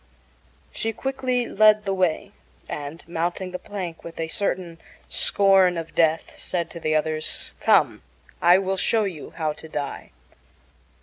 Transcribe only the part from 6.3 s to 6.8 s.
said to